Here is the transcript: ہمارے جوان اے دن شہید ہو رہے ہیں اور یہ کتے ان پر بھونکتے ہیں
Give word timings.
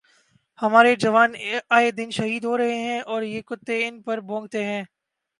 ہمارے 0.59 0.95
جوان 0.95 1.31
اے 1.71 1.91
دن 1.91 2.09
شہید 2.11 2.45
ہو 2.45 2.57
رہے 2.57 2.75
ہیں 2.77 2.99
اور 3.03 3.21
یہ 3.23 3.41
کتے 3.41 3.75
ان 3.87 4.01
پر 4.01 4.19
بھونکتے 4.21 4.63
ہیں 4.65 4.83